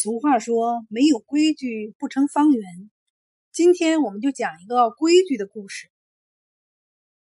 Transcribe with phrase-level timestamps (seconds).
[0.00, 2.64] 俗话说：“没有规矩不成方圆。”
[3.50, 5.90] 今天我们就讲一个规矩的故事。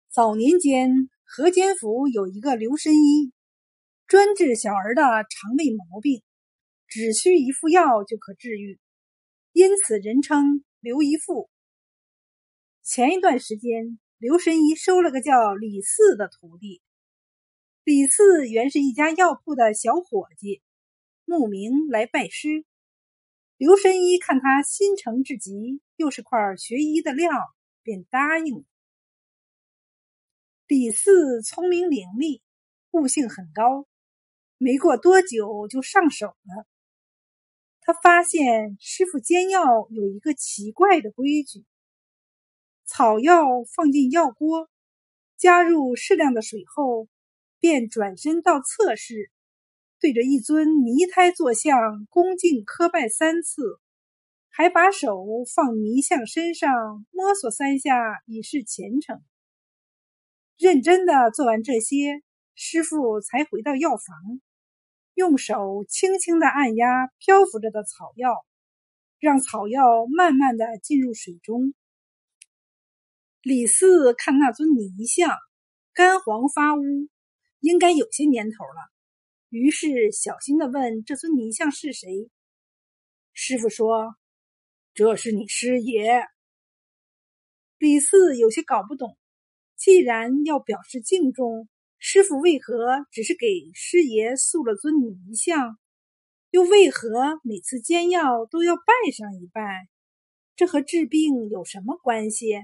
[0.09, 3.31] 早年间，河间府有一个刘神医，
[4.07, 6.23] 专治小儿的肠胃毛病，
[6.87, 8.81] 只需一副药就可治愈，
[9.53, 11.51] 因此人称刘一副。
[12.83, 16.81] 前一段时间，刘神医收了个叫李四的徒弟。
[17.85, 20.63] 李四原是一家药铺的小伙计。
[21.25, 22.65] 慕名来拜师，
[23.57, 27.31] 刘神医看他心诚至极，又是块学医的料，
[27.83, 28.67] 便答应。
[30.67, 32.41] 李四聪明伶俐，
[32.91, 33.87] 悟性很高，
[34.59, 36.67] 没过多久就上手了。
[37.81, 41.65] 他发现师傅煎药有一个奇怪的规矩：
[42.85, 44.69] 草药放进药锅，
[45.37, 47.09] 加入适量的水后，
[47.61, 49.31] 便转身到侧室。
[50.03, 53.79] 对着一尊泥胎坐像，恭敬磕拜三次，
[54.51, 57.95] 还把手放泥像身上摸索三下，
[58.27, 59.23] 以示虔诚。
[60.59, 62.21] 认真的做完这些，
[62.57, 64.41] 师傅才回到药房，
[65.15, 68.45] 用手轻轻的按压漂浮着的草药，
[69.21, 71.75] 让草药慢慢的进入水中。
[73.41, 75.39] 李四看那尊泥像，
[75.95, 76.81] 干黄发乌，
[77.61, 78.92] 应该有些年头了。
[79.53, 82.31] 于是小心的问：“这尊泥像是谁？”
[83.35, 84.15] 师傅说
[84.95, 86.25] ：“这是你师爷。”
[87.77, 89.19] 李四有些搞不懂，
[89.77, 95.77] 既然要表示敬重，师傅为何只是给师爷塑了尊泥像？
[96.49, 99.87] 又为何每次煎药都要拜上一拜？
[100.57, 102.55] 这和治病有什么关系？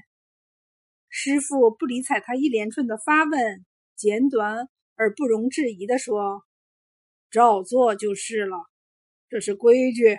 [1.10, 6.47] 师傅不理睬他一连串的发问，简短而不容置疑的说。
[7.30, 8.56] 照做就是了，
[9.28, 10.18] 这是规矩。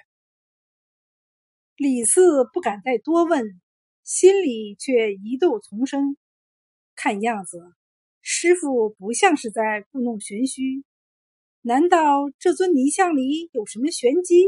[1.76, 3.60] 李四不敢再多问，
[4.04, 6.18] 心里却疑窦丛生。
[6.96, 7.60] 看样子，
[8.22, 10.84] 师傅不像是在故弄玄虚。
[11.62, 14.46] 难道这尊泥像里有什么玄机？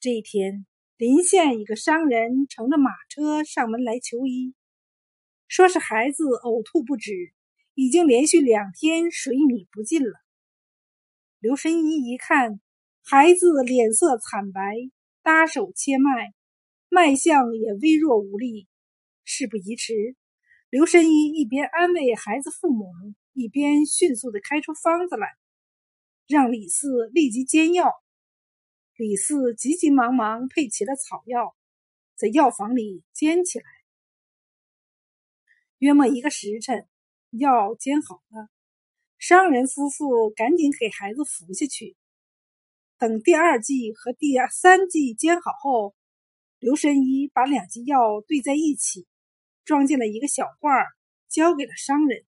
[0.00, 4.54] 这一天，临县一个商人乘着马车上门来求医，
[5.46, 7.12] 说是孩子呕吐不止，
[7.74, 10.25] 已经连续两天水米不进了。
[11.38, 12.60] 刘神医一看，
[13.04, 14.72] 孩子脸色惨白，
[15.22, 16.32] 搭手切脉，
[16.88, 18.66] 脉象也微弱无力。
[19.22, 20.16] 事不宜迟，
[20.70, 22.86] 刘神医一边安慰孩子父母，
[23.34, 25.28] 一边迅速的开出方子来，
[26.26, 27.92] 让李四立即煎药。
[28.96, 31.54] 李四急急忙忙配齐了草药，
[32.16, 33.64] 在药房里煎起来。
[35.76, 36.88] 约莫一个时辰，
[37.30, 38.48] 药煎好了。
[39.28, 41.96] 商人夫妇赶紧给孩子服下去。
[42.96, 45.96] 等第二剂和第三剂煎好后，
[46.60, 49.04] 刘神医把两剂药兑在一起，
[49.64, 50.86] 装进了一个小罐儿，
[51.28, 52.24] 交给了商人，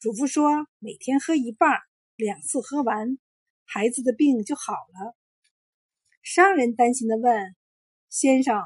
[0.00, 1.78] 嘱咐说：“每天喝一半，
[2.16, 3.16] 两次喝完，
[3.64, 5.14] 孩子的病就好了。”
[6.24, 7.54] 商人担心的问
[8.10, 8.60] ：“先生，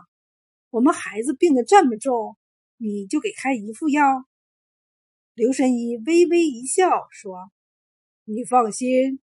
[0.71, 2.39] 我们孩子病得这么重，
[2.79, 4.25] 你就给开一副药？”
[5.39, 7.53] 刘神医微微一笑，说
[8.27, 9.21] ：“你放心，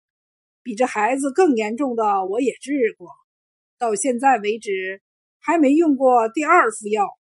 [0.62, 3.08] 比这孩子更严重的我也治过，
[3.78, 5.02] 到现在为止
[5.40, 7.18] 还没用过第二副药。”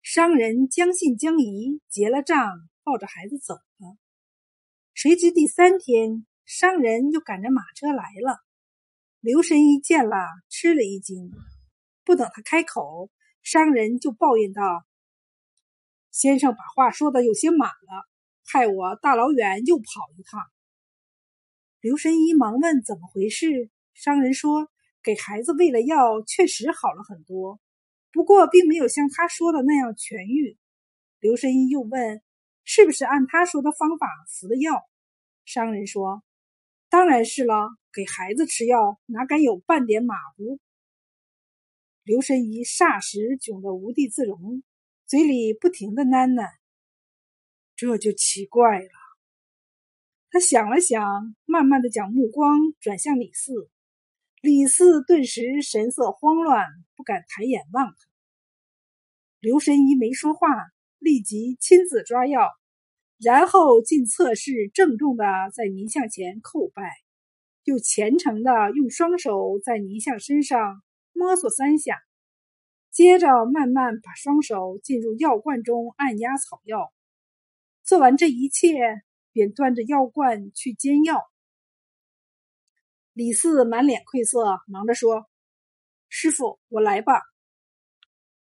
[0.00, 2.52] 商人将信将疑，结了账，
[2.84, 3.96] 抱着孩子走了。
[4.94, 8.38] 谁知第三天，商人又赶着马车来了。
[9.18, 10.16] 刘神医见了，
[10.48, 11.32] 吃了一惊。
[12.04, 13.10] 不等他开口，
[13.42, 14.62] 商人就抱怨道。
[16.14, 18.08] 先生把话说的有些满了，
[18.46, 19.82] 害我大老远又跑
[20.16, 20.40] 一趟。
[21.80, 24.70] 刘神医忙问怎么回事，商人说
[25.02, 27.58] 给孩子喂了药，确实好了很多，
[28.12, 30.56] 不过并没有像他说的那样痊愈。
[31.18, 32.22] 刘神医又问
[32.62, 34.84] 是不是按他说的方法服的药，
[35.44, 36.22] 商人说
[36.88, 40.60] 当然是了，给孩子吃药哪敢有半点马虎。
[42.04, 44.62] 刘神医霎时窘得无地自容。
[45.06, 46.48] 嘴里不停的喃喃，
[47.76, 48.88] 这就奇怪了。
[50.30, 51.04] 他想了想，
[51.44, 53.52] 慢慢的将目光转向李四。
[54.40, 56.66] 李四顿时神色慌乱，
[56.96, 57.96] 不敢抬眼望他。
[59.40, 60.48] 刘神医没说话，
[60.98, 62.50] 立即亲自抓药，
[63.18, 65.24] 然后进侧室，郑重的
[65.54, 66.90] 在泥像前叩拜，
[67.64, 71.98] 又虔诚的用双手在泥像身上摸索三下。
[72.94, 76.92] 接着慢慢把双手进入药罐中按压草药，
[77.82, 79.02] 做完这一切，
[79.32, 81.20] 便端着药罐去煎药。
[83.12, 85.28] 李四满脸愧色，忙着说
[86.08, 87.20] ：“师傅，我来吧。”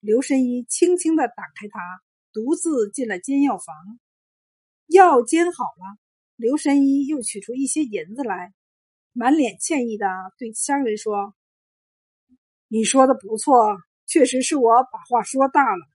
[0.02, 1.80] 刘神医轻轻的打开它，
[2.34, 3.76] 独自进了煎药房。
[4.88, 6.00] 药煎好了，
[6.36, 8.56] 刘神医又取出一些银子来，
[9.14, 10.08] 满脸歉意的
[10.40, 11.36] 对商人说
[12.68, 13.78] ：“你说的不错，
[14.10, 15.86] 确实是我把话说大了，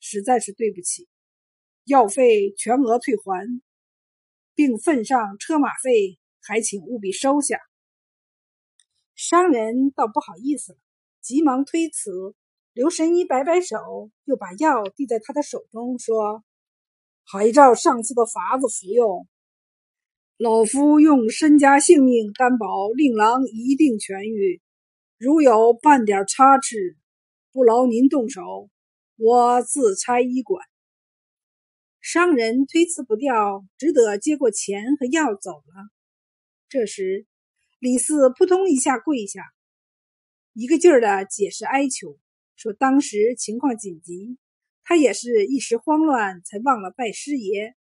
[0.00, 1.06] 实在是对不起。
[1.84, 3.60] 药费全额退还，
[4.54, 7.58] 并份上车马费，还请务必收下。”
[9.14, 10.78] 商人倒不好意思了，
[11.20, 12.34] 急忙推辞。
[12.72, 13.76] 刘神医摆摆手，
[14.24, 16.42] 又把药递在他的手中，说
[17.30, 19.28] ：“还照上次的法子服用。
[20.38, 24.62] 老夫用身家性命担保，令郎一定痊愈。
[25.18, 26.96] 如有半点差池，
[27.52, 28.68] 不劳您动手，
[29.16, 30.64] 我自差医馆。”
[32.00, 35.90] 商人推辞不掉，只得接过钱和药走了。
[36.68, 37.26] 这时，
[37.78, 39.42] 李四扑通一下跪下，
[40.52, 42.18] 一个劲儿的解释哀求。
[42.56, 44.38] 说当时情况紧急，
[44.84, 47.74] 他也是一时慌乱，才忘了拜师爷。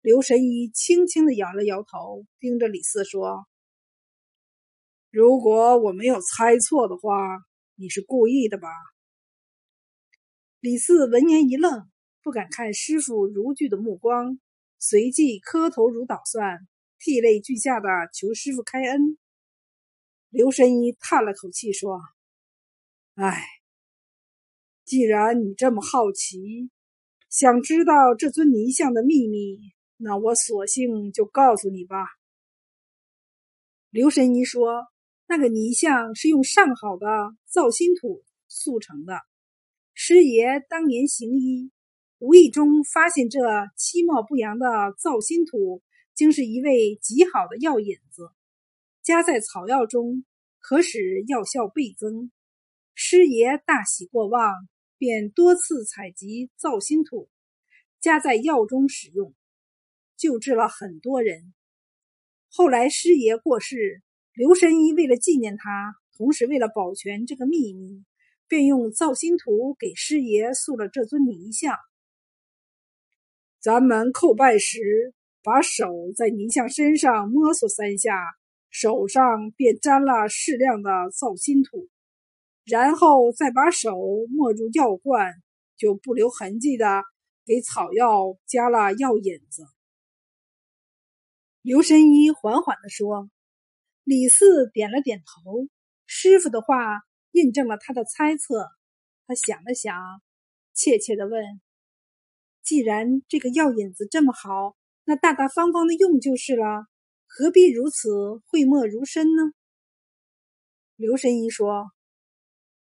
[0.00, 3.46] 刘神医轻轻的摇了摇头，盯着李四说
[5.10, 7.12] ：“如果我没有猜错的话，
[7.76, 8.68] 你是故意的吧？”
[10.60, 11.88] 李四闻言一愣，
[12.22, 14.40] 不敢看师傅如炬的目光，
[14.78, 16.66] 随即磕头如捣蒜，
[16.98, 19.16] 涕泪俱下的求师傅开恩。
[20.28, 22.00] 刘神医叹了口气说
[23.14, 23.44] ：“唉。”
[24.84, 26.70] 既然你这么好奇，
[27.28, 29.58] 想知道这尊泥像的秘密，
[29.96, 31.96] 那我索性就告诉你吧。
[33.90, 34.86] 刘神医说
[35.28, 37.06] ：“那个泥像是用上好的
[37.44, 39.20] 造心土塑成的。
[39.94, 41.70] 师爷当年行医，
[42.18, 43.40] 无意中发现这
[43.76, 44.66] 其貌不扬的
[44.98, 45.82] 造心土，
[46.14, 48.28] 竟是一味极好的药引子，
[49.02, 50.24] 加在草药中，
[50.60, 52.30] 可使药效倍增。
[52.94, 54.52] 师爷大喜过望。”
[54.98, 57.28] 便多次采集造心土，
[58.00, 59.34] 加在药中使用，
[60.16, 61.52] 救治了很多人。
[62.48, 64.02] 后来师爷过世，
[64.36, 68.04] 刘神医为了纪念他，同时为了保全这个秘密，
[68.46, 71.74] 便用造心土给师爷塑了这尊泥像。
[73.60, 78.12] 咱们叩拜时，把手在泥像身上摸索三下，
[78.68, 81.88] 手上便沾了适量的造心土。
[82.66, 83.96] 然后再把手
[84.28, 85.32] 没入药罐，
[85.78, 87.04] 就不留痕迹的
[87.46, 89.64] 给草药加了药引子。
[91.62, 93.30] 刘神医缓缓地说
[94.06, 95.66] ：“李四点了点头，
[96.06, 96.76] 师傅的话
[97.32, 98.68] 印证了他的猜测。
[99.26, 99.96] 他想了想，
[100.74, 101.42] 怯怯地问
[102.62, 106.86] ：‘既然这个药引子这么好，那大大方方的用就是了，
[107.26, 108.08] 何必如此
[108.46, 109.42] 讳莫如深呢？’
[110.94, 111.90] 刘神医说。”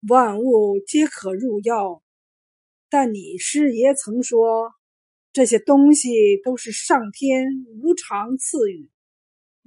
[0.07, 2.03] 万物皆可入药，
[2.87, 4.71] 但你师爷曾说，
[5.33, 7.47] 这些东西都是上天
[7.81, 8.91] 无偿赐予，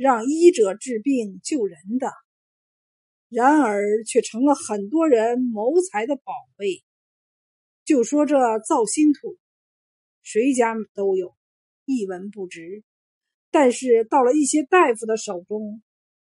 [0.01, 2.11] 让医者治病救人的，
[3.29, 6.83] 然而却成了很多人谋财的宝贝。
[7.85, 9.37] 就说这造心土，
[10.23, 11.37] 谁家都有，
[11.85, 12.83] 一文不值，
[13.51, 15.83] 但是到了一些大夫的手中，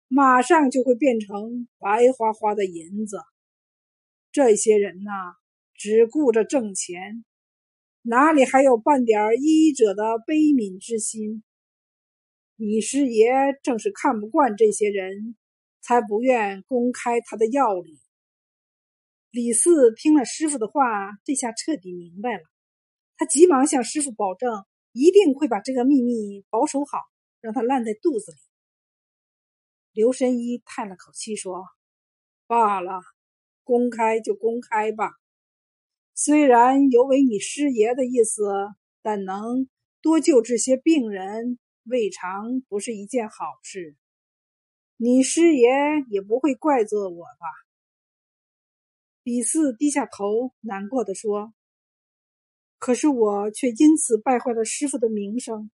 [0.07, 3.17] 马上就会变成白花花的银子。
[4.33, 5.11] 这些人呐，
[5.73, 7.25] 只顾着挣钱，
[8.03, 11.43] 哪里还有半点医者的悲悯之心？
[12.65, 13.33] 你师爷
[13.65, 15.37] 正是看不惯这些人，
[15.81, 17.99] 才不愿公开他的药理。
[19.31, 20.83] 李四听了师傅的话，
[21.25, 22.43] 这下彻底明白了。
[23.17, 26.99] 他急忙向师傅保证，一定会把这个秘密保守好，
[27.41, 28.39] 让他烂在肚子里。
[29.93, 31.65] 刘神医叹了口气说
[32.47, 33.01] ：“罢了。”
[33.65, 35.13] 公开就公开吧，
[36.15, 38.43] 虽然有违你师爷的意思，
[39.03, 39.69] 但能
[40.01, 43.97] 多救治些病人，未尝不是一件好事。
[44.97, 45.69] 你师爷
[46.09, 47.47] 也不会怪罪我吧？
[49.25, 51.53] 李四低下头，难过的说
[52.79, 55.71] ：“可是我却因此败坏了师傅的名声，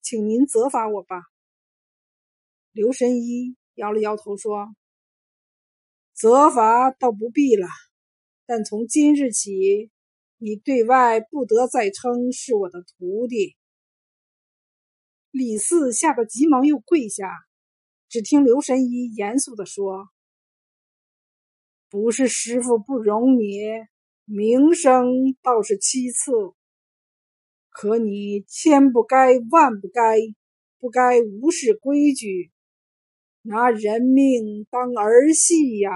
[0.00, 1.22] 请您责罚我吧。”
[2.72, 4.74] 刘神医摇了摇头说。
[6.14, 7.68] 责罚倒不必了，
[8.46, 9.90] 但从今日起，
[10.38, 13.57] 你对外不得再称是我的徒弟。
[15.38, 17.30] 李四吓得急忙又跪下，
[18.08, 20.08] 只听刘神医严肃地说
[21.88, 23.60] ：“不是师傅不容你，
[24.24, 25.06] 名声
[25.40, 26.32] 倒是其次，
[27.70, 30.16] 可你千不该万不该，
[30.80, 32.50] 不该无视规矩。
[33.42, 35.90] 拿人命当儿戏呀！